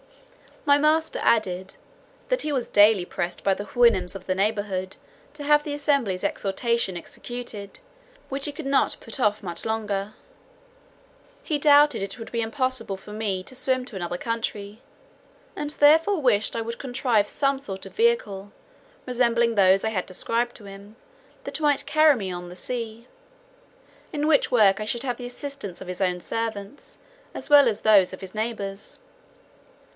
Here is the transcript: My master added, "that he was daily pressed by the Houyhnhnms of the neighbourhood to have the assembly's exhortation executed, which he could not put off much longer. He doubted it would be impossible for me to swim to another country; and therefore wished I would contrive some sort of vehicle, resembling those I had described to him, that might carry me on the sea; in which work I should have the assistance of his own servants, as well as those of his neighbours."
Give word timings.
My 0.65 0.79
master 0.79 1.19
added, 1.23 1.75
"that 2.29 2.41
he 2.43 2.51
was 2.51 2.65
daily 2.67 3.05
pressed 3.05 3.43
by 3.43 3.53
the 3.53 3.65
Houyhnhnms 3.65 4.15
of 4.15 4.25
the 4.25 4.33
neighbourhood 4.35 4.95
to 5.35 5.43
have 5.43 5.63
the 5.63 5.73
assembly's 5.73 6.23
exhortation 6.23 6.95
executed, 6.97 7.79
which 8.29 8.45
he 8.45 8.51
could 8.51 8.65
not 8.65 8.97
put 8.99 9.19
off 9.19 9.43
much 9.43 9.65
longer. 9.65 10.13
He 11.43 11.59
doubted 11.59 12.01
it 12.01 12.17
would 12.17 12.31
be 12.31 12.41
impossible 12.41 12.97
for 12.97 13.11
me 13.11 13.43
to 13.43 13.55
swim 13.55 13.85
to 13.85 13.95
another 13.95 14.17
country; 14.17 14.81
and 15.55 15.71
therefore 15.71 16.19
wished 16.21 16.55
I 16.55 16.61
would 16.61 16.79
contrive 16.79 17.27
some 17.27 17.59
sort 17.59 17.85
of 17.85 17.93
vehicle, 17.93 18.51
resembling 19.05 19.53
those 19.53 19.83
I 19.83 19.89
had 19.89 20.05
described 20.07 20.55
to 20.57 20.65
him, 20.65 20.95
that 21.43 21.59
might 21.59 21.85
carry 21.85 22.15
me 22.15 22.31
on 22.31 22.49
the 22.49 22.55
sea; 22.55 23.07
in 24.11 24.25
which 24.27 24.51
work 24.51 24.79
I 24.79 24.85
should 24.85 25.03
have 25.03 25.17
the 25.17 25.27
assistance 25.27 25.79
of 25.81 25.87
his 25.87 26.01
own 26.01 26.21
servants, 26.21 26.97
as 27.35 27.49
well 27.49 27.67
as 27.67 27.81
those 27.81 28.13
of 28.13 28.21
his 28.21 28.33
neighbours." 28.33 28.99